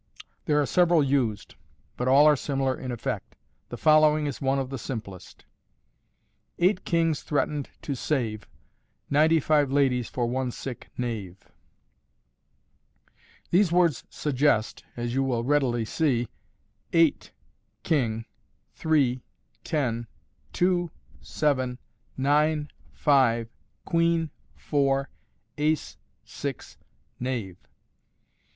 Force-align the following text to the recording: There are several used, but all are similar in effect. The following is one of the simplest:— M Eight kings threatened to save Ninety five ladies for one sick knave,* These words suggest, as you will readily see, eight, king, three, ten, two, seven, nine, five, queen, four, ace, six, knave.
There 0.45 0.59
are 0.59 0.65
several 0.65 1.03
used, 1.03 1.53
but 1.95 2.07
all 2.07 2.25
are 2.25 2.35
similar 2.35 2.75
in 2.75 2.91
effect. 2.91 3.35
The 3.69 3.77
following 3.77 4.25
is 4.25 4.41
one 4.41 4.57
of 4.57 4.71
the 4.71 4.79
simplest:— 4.79 5.45
M 6.59 6.69
Eight 6.69 6.85
kings 6.85 7.21
threatened 7.21 7.69
to 7.83 7.93
save 7.93 8.47
Ninety 9.11 9.39
five 9.39 9.71
ladies 9.71 10.09
for 10.09 10.25
one 10.25 10.49
sick 10.49 10.89
knave,* 10.97 11.37
These 13.51 13.71
words 13.71 14.03
suggest, 14.09 14.83
as 14.97 15.13
you 15.13 15.21
will 15.21 15.43
readily 15.43 15.85
see, 15.85 16.27
eight, 16.93 17.31
king, 17.83 18.25
three, 18.73 19.21
ten, 19.63 20.07
two, 20.51 20.89
seven, 21.21 21.77
nine, 22.17 22.71
five, 22.91 23.49
queen, 23.85 24.31
four, 24.55 25.09
ace, 25.59 25.95
six, 26.25 26.75
knave. 27.19 27.57